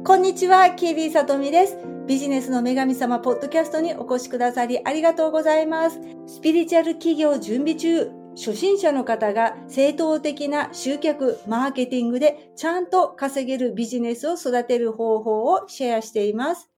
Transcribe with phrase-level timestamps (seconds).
[0.00, 1.76] こんにちは、キービーさとみです。
[2.08, 6.00] ビジネスの女神様ポッドキャストにお越しくださりありがとうございます。
[6.26, 16.68] スピリチュアル企業準備中、初心者の方が正当的な集客、マーケティングでちゃんと稼げるビジネスを育てる方法をシェアしています。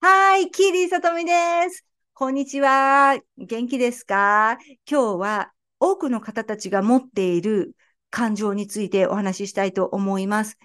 [0.00, 1.32] はい、キーリーさとみで
[1.70, 1.84] す。
[2.14, 3.18] こんにちは。
[3.36, 4.58] 元気ですか？
[4.88, 5.50] 今日は
[5.80, 7.74] 多くの方たちが持っている
[8.10, 10.56] 感情についてお話ししたいと思います。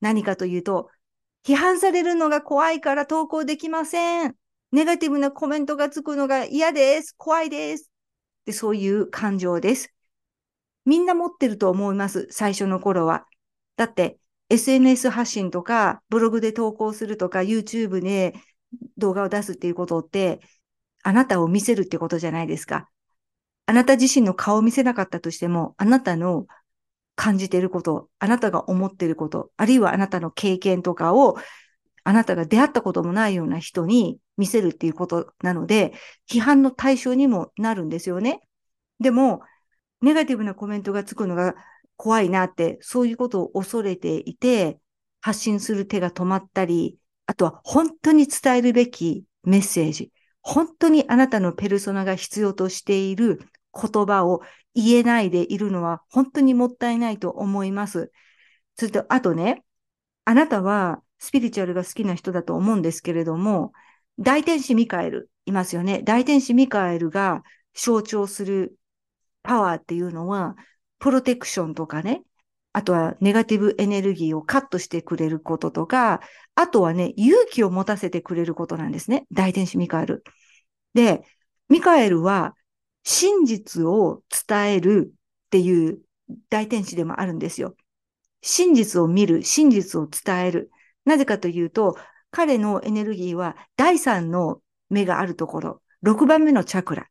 [0.00, 0.90] 何かというと、
[1.44, 4.36] 批判されるのが怖いから投稿できません。
[4.72, 7.14] ネガティブなコメントがつくのが嫌です。
[7.16, 7.90] 怖いです。
[8.46, 9.92] でそういう感情です。
[10.84, 12.28] みんな持ってると思います。
[12.30, 13.26] 最初の頃は。
[13.76, 14.18] だって、
[14.48, 18.34] SNS 発信とか、ブログで投稿するとか、YouTube で
[18.98, 20.40] 動画を出すっていうことって、
[21.02, 22.90] あなたを見せるってことじゃないですか。
[23.66, 26.46] あなた自身の顔を見せなかったとしても、あなたの
[27.20, 31.36] 感じていること、あなたが思っていること、あるいはあなたの経験とかを、
[32.02, 35.92] あなたが出会ったこともないような人に見せるっていうことなので、
[36.30, 38.40] 批判の対象にもなるんですよね。
[39.00, 39.42] でも、
[40.00, 41.54] ネガティブなコメントがつくのが
[41.98, 44.80] 怖いなって、そういうことを恐れていて、
[45.20, 46.96] 発信する手が止まったり、
[47.26, 53.40] あとは本当に伝えるべきメッセージ、本当にあなたのペルソナが必要としている
[53.74, 54.42] 言葉を
[54.74, 58.12] 言えないでいるのは本当にもったいないと思います。
[58.76, 59.64] それと、あとね、
[60.24, 63.72] あなたはスピリチュアルが好きな人だと思うんですけれども、
[64.18, 66.02] 大天使ミカエルいますよね。
[66.02, 67.42] 大天使ミカエルが
[67.74, 68.76] 象徴する
[69.42, 70.56] パワーっていうのは、
[70.98, 72.22] プロテクションとかね、
[72.72, 76.20] あとはネガティブエネルギーをカットしてくれることとか、
[76.54, 79.26] あとはね、勇気を持たせてくれることなんですね。
[79.32, 80.24] 大天使ミカエル。
[80.94, 81.22] で、
[81.68, 82.54] ミカエルは
[83.04, 85.12] 真実を伝える
[85.46, 85.98] っていう
[86.48, 87.74] 大天使でもあるんですよ。
[88.42, 90.70] 真実を見る、真実を伝える。
[91.04, 91.96] なぜかというと、
[92.30, 97.08] 彼のエネルギーは第三の目があるところ、6番目のチャクラ。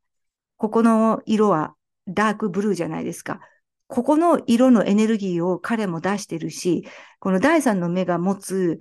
[0.57, 1.75] ここの色は
[2.07, 3.39] ダークブルーじゃないですか。
[3.87, 6.85] ここの色のエネルギーを彼も出してるし、
[7.19, 8.79] この第三の目が持つ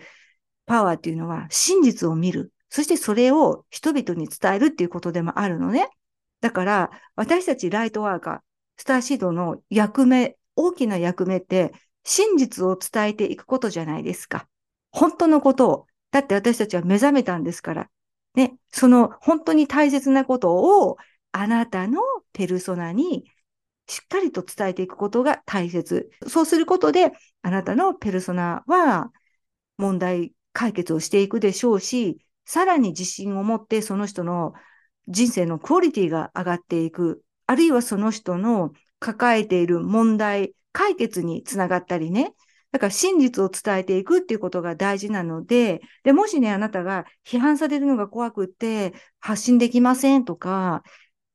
[0.67, 2.53] パワーっていうのは真実を見る。
[2.69, 5.89] そしてそれを人々に伝えるっていうことでもあるのね。
[6.41, 8.41] だから、私たちライトワーカー、
[8.77, 11.73] スターシードの役目、大きな役目って、
[12.05, 14.49] 真実を伝えていくことじゃないですか。
[14.91, 15.87] 本当のことを。
[16.11, 17.91] だって私たちは目覚めたんですから。
[18.35, 20.97] ね、その本当に大切なことを
[21.33, 22.01] あなたの
[22.33, 23.25] ペルソナに
[23.87, 26.11] しっかりと伝えていくことが大切。
[26.27, 27.13] そうすることで、
[27.43, 29.11] あなたのペルソナは
[29.77, 34.53] 問題解決をしていくでしょうし、さらに自信を持ってその人の
[35.09, 42.35] 人生のクオリティが上がっていく、あるいはその人の抱えている問題、解決につながったりね。
[42.71, 50.83] だから真実を伝えていくっていうことが大事なので、で、もしね、あなたが批判されるのが怖くて発信できませんとか、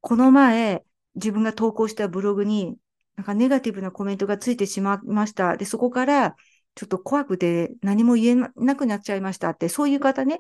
[0.02, 0.84] この前
[1.16, 2.78] 自分が投稿したブログに
[3.16, 5.58] なんかネガティブなコメントがついてしまいました。
[5.58, 6.36] で、そこから
[6.76, 10.40] ちょっと怖くて何も言えなくなっちゃいましたって、そういう方ね、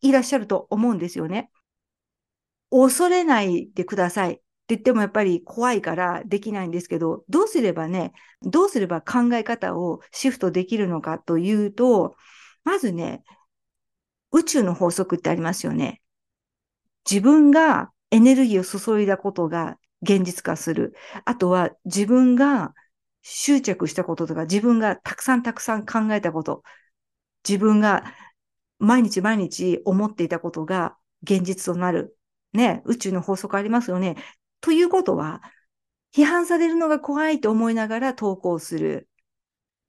[0.00, 1.50] いらっしゃると思うんですよね。
[2.70, 8.12] 恐れないでくださいって言ってもやっぱり怖いからできないんですけど、どうすればね、
[8.42, 12.16] どうすれば考え方をシフトできるのかというと、
[12.64, 13.22] まずね、
[14.30, 16.02] 宇宙の法則ってありますよね。
[17.10, 20.94] 自分がエネルギーを注いだことが現実化する。
[21.24, 22.74] あとは自分が
[23.22, 26.62] 執着したこととか、自分がたくさんたくさん考えたこと、
[27.48, 28.04] 自分が
[28.78, 32.17] 毎日毎日思っていたことが現実となる。
[32.52, 34.16] ね、宇宙の法則ありますよね。
[34.60, 35.42] ということは、
[36.14, 39.08] 批判されるのが怖いと思いながら投稿する。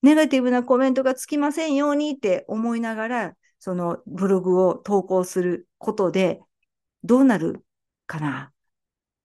[0.01, 6.41] ネガティブなコメントがつきませんようにって思いながら、そのブログを投稿することで、
[7.03, 7.65] どうなる
[8.07, 8.51] かな。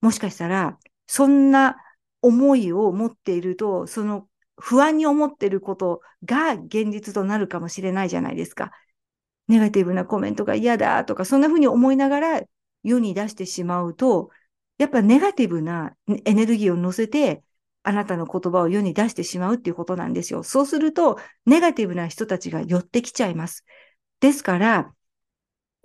[0.01, 1.77] もしかしたら、そんな
[2.23, 8.71] 思いを持っていると、その不安に思っていることが現実となるかもしれないじゃないですか。
[9.49, 12.43] ネガティブなコメントが嫌だとか、そんな風に思いながら
[12.85, 14.31] 世に出してしまうと、
[14.79, 17.43] やっぱネガティブなエネルギーを乗せて、
[17.83, 20.43] あなたの言葉を世に出してしまうっていうことなんですよ。
[20.43, 23.65] そうすると、ネガティブな人たちが寄ってきちゃいます。
[24.21, 24.95] ですから、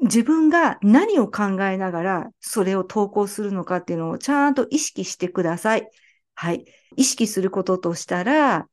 [0.01, 5.89] 自分が何を考えながらそれを投稿するのかっていうのをちゃんと意識してください。
[6.35, 6.65] はい。
[6.95, 8.69] 意識することとしたら、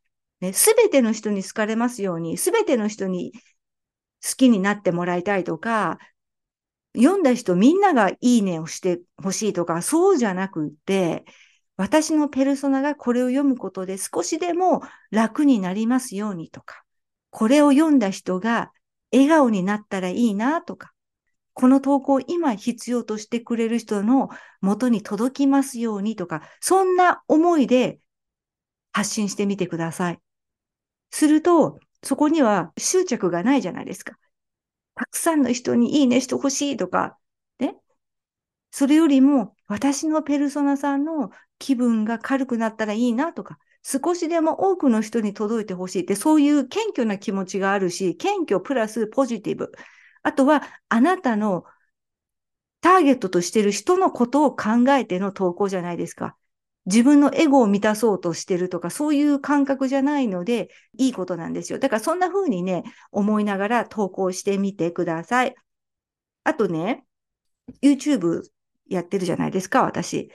[0.53, 3.33] す、べ、ての人に好かれますように、すべての人に
[4.25, 5.99] 好きになってもらいたいとか、
[6.97, 11.25] 読んだ人みんながいいねをしてほしいとか、そうじゃなくって、
[11.77, 16.83] 私のペルソナがこれを読むことで少しでも楽になりますようにとか、
[17.31, 18.73] これを読んだ人が
[19.13, 20.93] 笑顔になったらいいなとか、
[21.53, 24.29] この投稿を今必要としてくれる人の
[24.61, 27.99] 元に届きますようにとか、そんな思いで
[28.93, 30.21] 発信してみてください。
[31.11, 34.17] すると、そこには執着がないじゃないですか。
[34.97, 37.19] たくさんの人にいいねしてほしいとか、
[37.61, 37.77] ね。
[38.71, 49.71] それよりも、私のペルソナさんの気分が軽くなったらいいなとか、少しでも多くの人に届いてほしいって、そういう謙虚な気持ちがあるし、謙虚プラスポジティブ。
[50.23, 51.65] あとは、あなたの
[52.81, 56.37] ターゲットとしてる人のことを考えての投稿じゃないですか。
[56.87, 60.69] 自分のエゴを満たそうとしてるとか、そういう感覚じゃないので、
[60.99, 61.79] いいことなんですよ。
[61.79, 65.55] だからそんな風にね、思いながら投稿してみてください。
[66.45, 67.05] あとね、
[67.83, 68.43] YouTube
[68.89, 70.31] やってるじゃないですか、私。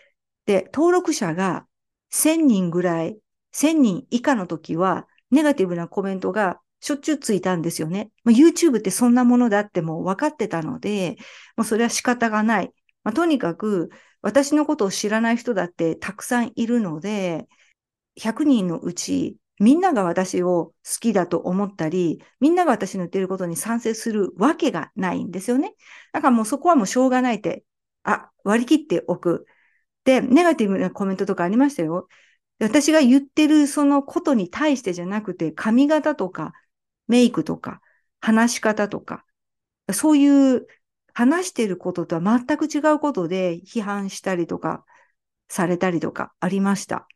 [0.45, 1.65] で、登録者が
[2.11, 3.17] 1000人ぐらい、
[3.53, 8.11] 1000人以下の時は、ネガティブなコメントがしょっちゅうついたんですよね。
[8.23, 11.15] まあ、YouTube ってそんなものだってもう分かってたので、
[11.55, 12.73] もうそれは仕方がない。
[13.03, 13.89] まあ、とにかく、
[14.21, 17.47] 私のことを知らない人だってたくさんいるので、
[18.15, 25.75] 100人のうち、みんなが私を好きだと思ったり、みんなが私の言ってることに賛成するわけがないんですよね。
[26.13, 27.63] だからもうそこはもうしょうがないって、
[28.03, 29.45] あ、割り切っておく。
[30.03, 32.07] で、ネガティブなコメントとかありましたよ。
[32.59, 36.53] 私が言ってるそのことに対してじゃなくて、髪型とか、
[37.07, 37.81] メイクとか、
[38.19, 39.25] 話し方とか、
[39.93, 40.67] そういう
[41.13, 44.85] 話してることとは全く違うことで批判したりとか
[45.47, 47.07] されたりとかありました。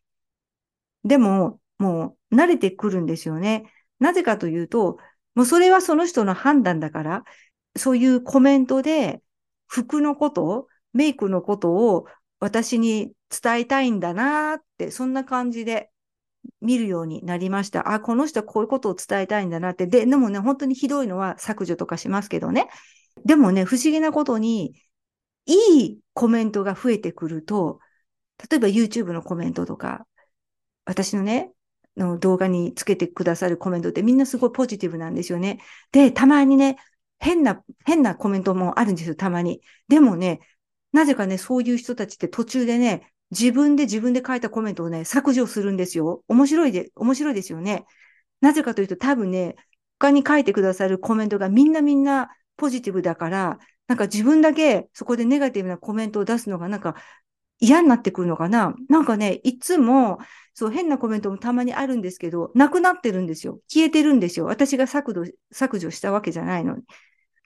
[1.03, 3.71] でも、もう慣れてくるんですよね。
[4.00, 4.97] なぜかというと、
[5.36, 7.24] もうそれはその人の判断だから、
[7.75, 9.21] そういうコメントで
[9.68, 12.07] 服のこと、メイクのことを
[12.39, 15.92] 私に伝えたいんだなって、そんな感じで
[16.62, 17.92] 見るようになりました。
[17.92, 19.88] あ、この人はこういうことを伝えたいんだなって。
[19.88, 22.68] で、でもね、本当にひどいのは削除とかしますけどね。
[23.23, 24.75] でもね、不思議なことに、
[25.45, 27.79] いいコメントが増えてくると、
[28.50, 30.07] 例えば YouTube のコメントとか、
[30.85, 31.51] 私のね、
[31.97, 35.59] の動画につけてくださるコメントってみんなすごいポジティブなんですよね。
[35.91, 36.77] で、たまにね、
[37.19, 39.61] 変な、変なコメントもあるんですよ、たまに。
[39.88, 40.41] でもね、
[40.91, 46.23] なぜかね、そういう人たちって途中でね、自分で自分で書いたコメントをね、削除するんですよ。
[46.27, 47.85] 面白いで、面白いですよね。
[48.41, 49.56] なぜかというと多分ね、
[50.00, 56.96] 他に書いてくださるコメントがみんなみんなポジティブだから、なんか自分だけそこでネガティブなコメントを出すのがなんか
[57.60, 58.75] 嫌になってくるのかな？
[58.90, 60.18] なんかね、いつも、
[60.54, 63.60] そう変なコメントもたまにあるんですけど、なくなってるんですよ。
[63.68, 64.46] 消えてるんですよ。
[64.46, 66.84] 私が削除削除したわけじゃないのに。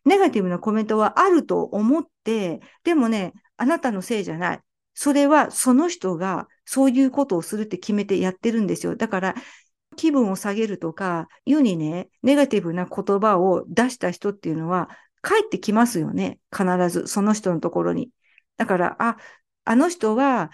[0.06, 4.60] ネガティブなコメントはあると思って、でもね、あなたのせいじゃない。
[4.96, 8.96] それはその人がそういうことをするって決めてやってるんですよ。
[8.96, 9.36] だから、
[9.95, 14.89] 気分を下げるとか、世にね、ネガティブな言葉を出した人っていうのは、
[15.21, 16.39] 帰ってきますよね。
[16.56, 18.09] 必ず、その人のところに。
[18.57, 19.18] だから、あ、
[19.65, 20.51] あの人は、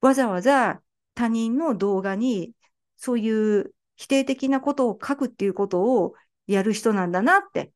[0.00, 0.80] わざわざ
[1.14, 2.54] 他人の動画に、
[2.96, 6.14] そういう否定的なことを書くっていうことを
[6.46, 7.72] やる人なんだなって。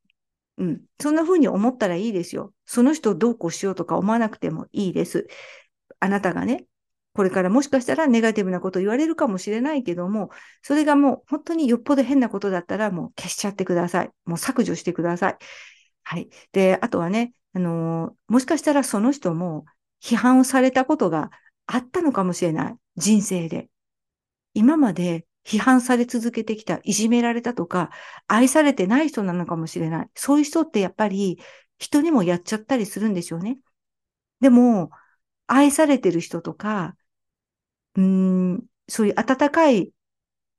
[0.57, 0.83] うん。
[1.01, 2.55] そんな風に思ったらいいですよ。
[2.65, 5.27] その人をどうこうしようとか思わなくてもいいです。
[6.01, 6.67] あなたがね、
[7.15, 10.31] これからもしかしたらネガティブなこと言われるかもしれないけども、
[10.63, 14.11] それがもう本当によっぽど変なことだったらもう消しちゃってください。
[14.25, 15.37] もう削除してください。
[16.03, 16.29] はい。
[16.53, 19.65] で、あとはね、あのー、もしかしたらその人も
[20.03, 21.31] 批判をされたことが
[21.67, 22.77] あったのかもしれない。
[22.97, 23.69] 人生で。
[24.53, 27.91] 今まで批判され続けてきた、いじめられたとか、
[28.27, 30.11] 愛されてない人なのかもしれない。
[30.15, 31.39] そういう人ってやっぱり
[31.79, 33.59] 人にもやっちゃったりするんでしょうね。
[34.41, 34.91] でも、
[35.47, 36.97] 愛されてる人とか、
[37.97, 39.93] うん、そういう温かい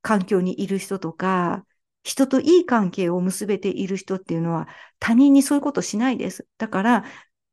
[0.02, 1.66] 環境にいる人とか、
[2.04, 4.68] 人といい関係を結べている人っていうのは
[5.00, 6.48] 他人にそういうことしないです。
[6.58, 7.04] だから、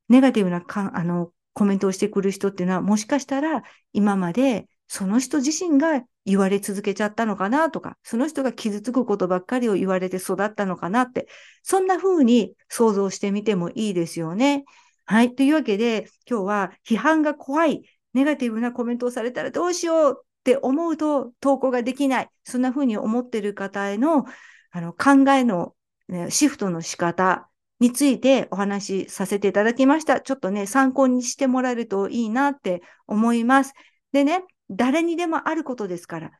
[0.08, 3.62] ネガティブなかあのコメントをしてくる人っていうのはもしかしたら
[3.92, 11.28] 今までその人自身が言われ続けちゃったのかなとか、その人が傷つくことばっかりを言われて育ったのかなって、
[11.62, 14.64] そんな風に想像してみてもいいですよね。
[15.06, 15.34] はい。
[15.34, 17.82] というわけで、今日は批判が怖い
[18.14, 22.28] ネガティブなコメントをされたらどうしようって思うと投稿ができない。
[22.44, 24.24] そんな風に思ってる方への
[24.70, 25.74] あの考えの、
[26.08, 30.20] ね、シフトの仕方についてお話しさせていただきました。
[30.20, 33.74] ちょっとね、参考にしてもらえるといいなって思います。
[34.12, 36.30] でね、誰にでもあることですから、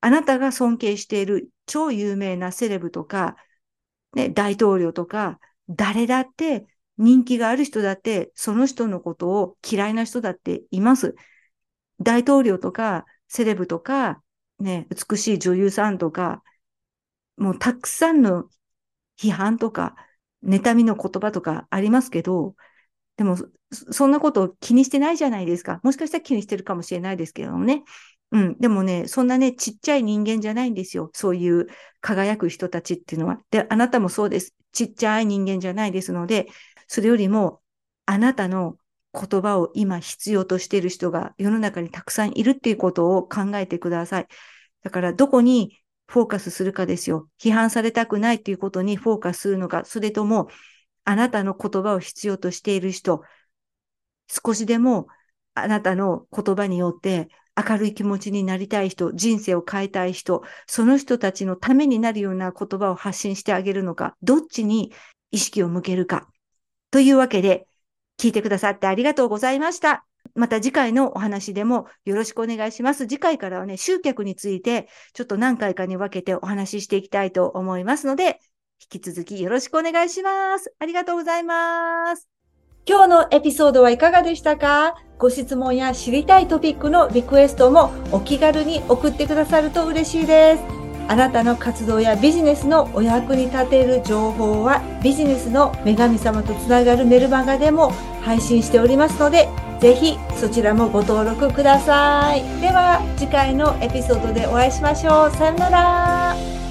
[0.00, 3.36] あなたが尊敬している超有名なセレブとか、
[4.14, 5.38] ね、大統領とか、
[5.68, 6.66] 誰だって
[7.02, 11.16] 人気がある人だって、その人のことを嫌いな人だっています。
[12.00, 14.22] 大統領とか、セレブとか、
[14.60, 16.42] ね、美しい女優さんとか、
[17.36, 18.44] もうたくさんの
[19.18, 19.96] 批判とか、
[20.44, 22.54] 妬みの言葉とかありますけど、
[23.16, 23.36] でも、
[23.72, 25.80] そんなことを気にしてないじゃないですか。
[25.82, 27.82] もしかしたら気にしてるかもしれないですけどもね。
[28.30, 28.58] うん。
[28.58, 31.10] でもね、そんなね、ちっちゃい人間じゃないんですよ。
[31.14, 31.66] そういう
[32.00, 33.40] 輝く人たちっていうのは。
[33.50, 34.54] で、あなたもそうです。
[34.72, 36.48] ちっちゃい人間じゃないですので、
[36.92, 37.62] それよりも、
[38.04, 38.76] あなたの
[39.14, 44.26] 言葉を今必要としている人が世の中にたくさんいるっていうことを考えてください。
[44.82, 47.30] だからどこにフォーカスするかですよ。
[47.40, 50.48] 批判されたくないっていうことにフォーカスするのか、それとも
[51.04, 53.22] あなたの言葉を必要としている人、
[54.28, 55.06] 少しでも
[55.54, 64.92] あなたの言葉によって明るい気持ちになりたい人、人生を変えたい人、その人たちのためになるような言葉を発信してあげるのか、どっちに
[65.30, 66.28] 意識を向けるか。
[66.92, 67.66] というわけで、
[68.20, 70.04] 聞いてくださってありがとうございました。
[70.34, 73.08] また次回のお話でもよろしくお願いします。
[73.08, 78.38] 次回からはね、集客についてちょっと何回かに分けてお話ししていきたいと思いますので、
[78.92, 80.72] 引き続きよろしくお願いします。
[80.78, 82.28] ありがとうございます。
[82.84, 84.94] 今日のエピソードはいかがでしたか？
[85.18, 90.81] ご質問や知りたいトピックのリクエストもお気軽に送ってくださると嬉しいです。
[91.12, 97.90] あなたの活動やビジネスのお役に立てる情報はビジネスの女神様とつながるメルマガでも
[98.22, 99.46] 配信しておりますので、
[99.78, 102.42] ぜひそちらもご登録ください。
[102.62, 105.30] では次回のエピソードでお会いしましょう。
[105.36, 106.61] さよなら。